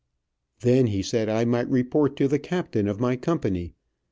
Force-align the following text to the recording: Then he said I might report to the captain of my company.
Then 0.61 0.87
he 0.87 1.03
said 1.03 1.29
I 1.29 1.45
might 1.45 1.69
report 1.69 2.15
to 2.15 2.27
the 2.27 2.39
captain 2.39 2.87
of 2.87 2.99
my 2.99 3.15
company. 3.15 3.73